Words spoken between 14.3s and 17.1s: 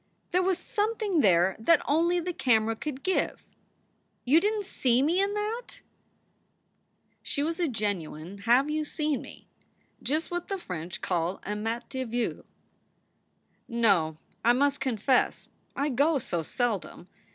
I must confess. I go so seldom.